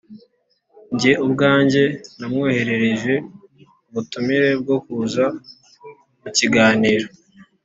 [0.93, 1.83] njye ubwanjye
[2.19, 3.13] namwoherereje
[3.87, 5.25] ubutumire bwo kuza
[6.21, 7.07] mu kiganiro